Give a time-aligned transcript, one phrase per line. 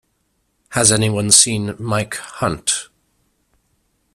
[0.69, 2.89] Has anyone seen Mike Hunt?